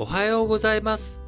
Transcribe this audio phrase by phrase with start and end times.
[0.00, 1.20] おはようございます。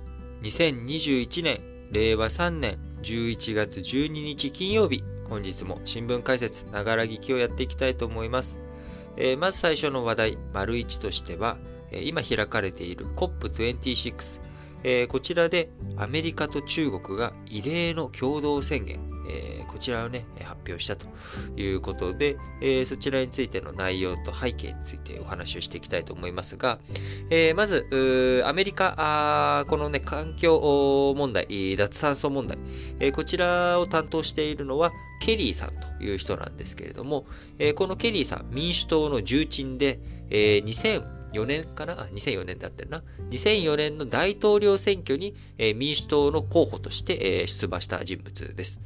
[0.42, 8.60] 2021年、令和3年11月12日金曜日、本日も新聞解説、ながら聞きをやっていきたいと思います。
[9.16, 11.58] えーまず最初の話題、丸1としては、
[11.90, 14.40] 今開かれている COP26、
[14.84, 19.00] えーこちらでアメリカと中国が異例の共同宣言、
[19.30, 21.06] えこちらをね、発表したと
[21.56, 26.78] いうことで、えそちらについての内容と背景についてお話をしていきたいと思いますが、
[27.30, 32.58] えまず、アメリカ、このね、環境問題、脱炭素問題、
[32.98, 37.26] えこちらを担当しているのは、ケリーさんという人なんですけれども、
[37.58, 40.00] えこのケリーさん、民主党の重鎮で、
[40.30, 43.02] えー2004年かな ?2004 年だったよな。
[43.30, 45.34] 2004年の大統領選挙に、
[45.76, 48.80] 民主党の候補として、出馬した人物です。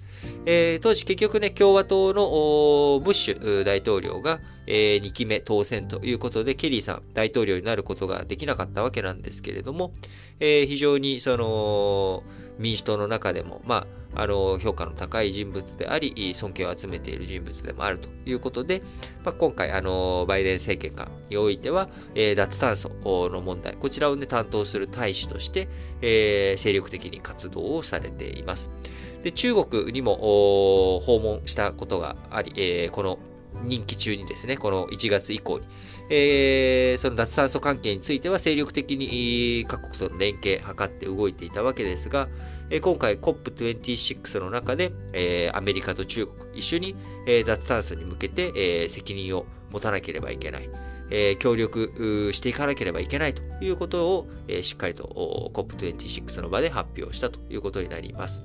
[0.81, 9.93] 当時結局ね、共和党のブッシュ大統領が、え2期目当選ということで、ケリーさん大統領になることができなかったわけなんですけれども、
[10.39, 12.23] 非常にその、
[12.59, 18.83] 民主党の中でも、まあ、あの、評価の高い人物であり、尊敬を集めている人物でもあるということで、
[19.25, 22.91] まあ、今回、あの、バイデン政権下においては、えー脱炭素
[23.31, 25.69] の問題、こちらをね、担当する大使として、
[26.01, 28.71] えー精力的に活動をされています。
[29.23, 30.17] で、中国にも
[31.01, 33.19] 訪問したことがあり、えーこの
[33.63, 35.67] 任期中にですね、この1月以降に、
[36.11, 42.29] えーその脱炭素関係については精力的に各国との連携を図って動いていたわけですが、
[42.71, 46.95] え今回 COP26 の中で、えーアメリカと中国一緒に、
[47.27, 50.69] えー脱炭素に向けて、えー責任を持たなければいけない。
[51.11, 58.43] えー協力していかなければいけないということを、えーしっかりと COP26 の場で発表したということになります。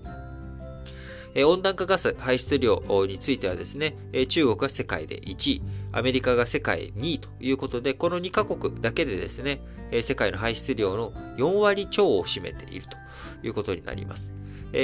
[1.36, 3.96] 温暖化ガス排出量についてはですね、
[4.28, 9.62] 中国が世界で1位、アメリカが世界2位ということで、この2カ国だけでですね、
[10.04, 12.98] 世界の排出量の4割超を占めていると
[13.48, 14.32] いうことになります。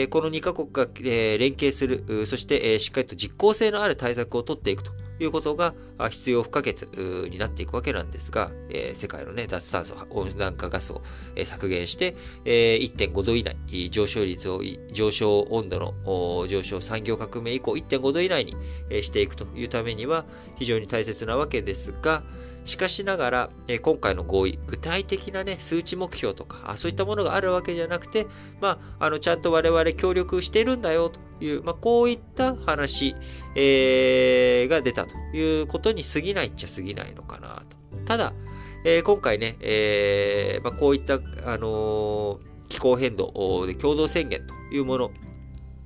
[0.10, 5.74] この2カ国が、連携する、そして、しっかりと実効性のある対策を取っていくということが
[6.10, 6.84] 必要不可欠
[7.30, 11.02] になっていくわけなんですが、えー世界のね、脱炭素、温暖化ガスを、
[11.44, 12.16] 削減して、
[12.46, 14.62] えー1.5度以内、上昇率を、
[14.92, 18.56] 上昇温度の上昇産業革命以降1.5度以内に、
[19.04, 20.26] していくというためには
[20.58, 22.24] 非常に大切なわけですが、
[22.66, 23.50] しかしながら、
[23.82, 28.26] 今回の合意、具体的なね、数値目標とか、そういったものがあるわけじゃなくて、
[28.60, 31.20] まあ、あの、ちゃんと我々協力しているんだよと。
[31.40, 33.16] いう、まあ、こういった話、
[33.56, 37.98] えーが出たということに過ぎないっちゃ過ぎないのかなと。
[38.06, 38.34] ただ、
[38.86, 45.12] えー今回ね、えーまあ、こういった、あの気候変動で共同宣言というもの、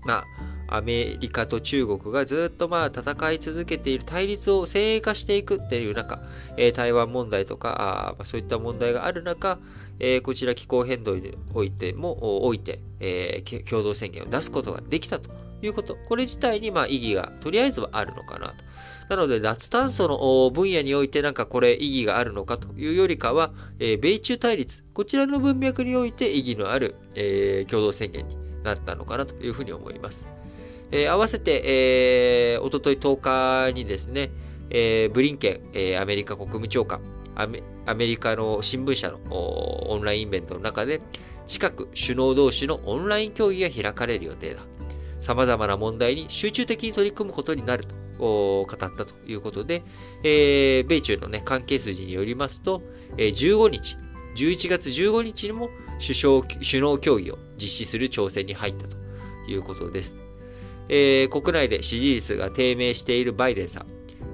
[0.06, 0.26] まあ、
[0.72, 6.22] アメリカと中国がずっとまあ戦い続けている対立を先鋭化していくっていう中、
[6.58, 9.60] え台湾問題とか、あま、そういった問題がある中、
[10.00, 15.30] えこちら気候変動においても、おいて、え共同宣言を出すことができたと
[15.62, 15.98] いうこと。
[16.08, 18.56] これ自体にまあ意義がとりあえずはあるのかなと。
[19.10, 30.39] なので、脱炭素の分野においてなんかこれ意義があるのかというよりかは、え米中対立、こちらの文脈において意義のある、え共同宣言になったのかなというふうに思います。
[30.92, 34.32] えー合わせて、えー、おととい10日にですね、
[34.70, 37.02] えーブリンケン、えーアメリカ国務長官、
[37.36, 41.02] アメアメリカの新聞社のオンラインイベントの中で、
[41.48, 44.62] 近く首脳同士のオンライン協議が開かれる予定だ。
[45.20, 49.84] 様々な問題に集中的に取り組むことになると語ったということで、
[50.24, 52.82] えー米中の、ね、関係筋によりますと、
[53.18, 53.98] えー15日、
[54.36, 55.70] 11月15日にも
[56.00, 58.96] 首相首脳協議を実施する調整に入ったと
[59.50, 60.29] いうことです。
[60.90, 63.86] えー国内で支持率が低迷しているバイデンさん、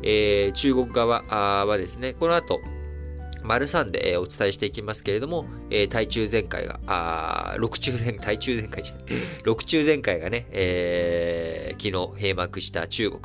[0.03, 1.21] えー中国側
[1.65, 2.61] はですね、この後、
[3.45, 9.05] 丸3で、えお伝えしていきますけれども、えー対中全会が、あー6中全、対中全会じゃない、
[9.45, 11.91] 6中全会がね、えー昨日
[12.21, 13.21] 閉幕した中国、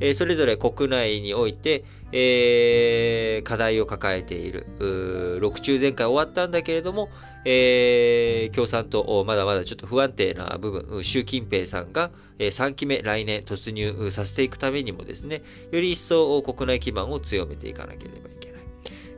[0.00, 7.08] えーそれぞれ国内において、えー課題を抱えている、うー6中全会終わったんだけれども、
[7.44, 15.42] えー共産党、まだまだちょっと不安定な部分、習近平さんが、3期目来年突入させていくためにもですね、
[15.72, 18.45] より一層国内基盤を強めていかなければいけない。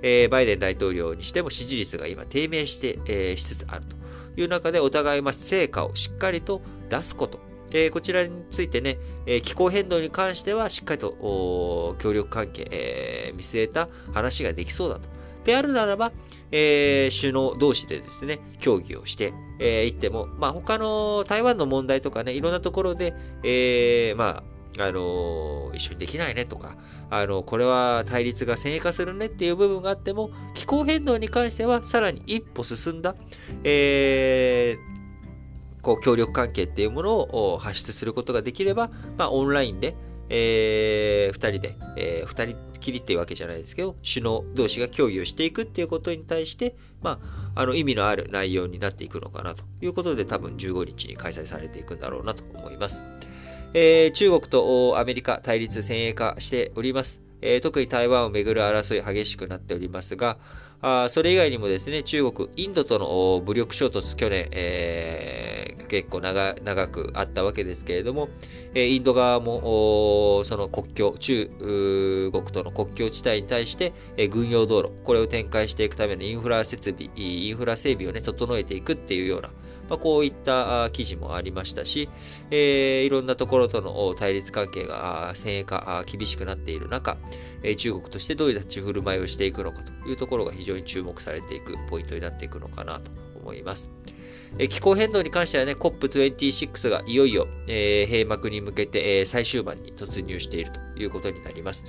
[0.03, 3.97] えーバイデン大統領にしても支持率が今低迷して、えーしつつあると
[4.41, 7.41] いう中でお互いま成果をしっかりと出すこと。
[7.73, 15.09] えーこちらについてね、えー気候変動に関してはしっかりと協力関係、えー見据えた話ができそうだと。
[15.45, 16.13] であるならば、
[16.51, 24.43] えー首脳同士でですね、協議をして、えー、いっても、まあ、他の台湾の問題とかね、いろんなところで、えーまあ、
[24.79, 26.77] あの、一緒にできないねとか、
[27.11, 33.15] あの、これは対立が先鋭化するねっていう部分があっても、気候変動に関してはさらに一歩進んだ、
[33.65, 39.97] えー、協力関係っていうものを発出することができれば、まあ、オンラインで、
[40.29, 47.21] えー、二人で、えー、二人きりっていうわけじゃないですけど、首脳同士が協議をしていくっていうことに対して、ま
[47.55, 53.03] あ、あの意味のある内容になっていくのかなということで、多分15日に開催されていくんだろうなと思います。
[53.75, 57.21] えー、中国とアメリカ対立先鋭化しております。
[57.41, 60.39] えー、特に台湾をめぐる争い激しくなっておりますが、
[60.81, 68.29] あそれ以外にもですね、中国、インドとの武力衝突、去年、えー、結構長長くあったわけですけれども、
[68.75, 79.51] えインド側も、その国境、中国との国境地帯に対して、え軍用道路、これを展開していくためのインフラ設備、インフラ整備をね、整えていくっていうような、
[79.89, 82.09] まあ、こういった記事もありましたし、
[82.51, 87.17] えー、いろんなところとの対立関係が先鋭化、厳しくなっている中、
[87.77, 93.91] 中国としてどういう立ち振る舞いをしていくのかというところが非常に注目されていくポイントになっていくのかなと思います。
[94.71, 101.85] 気候変動に関してはね、COP26 がいよいよ、えー、閉幕に向けて、えー、最終盤に突入しているということになります。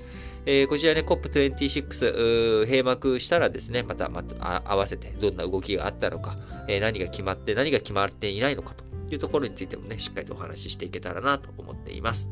[0.45, 12.29] えー、こちらね、COP26 閉幕したらですね、また、また合わせてどんな動きがあったのか、え何が決まって何が決まっていないのかというところについてもね、しっかりとお話ししていけたらなと思っています。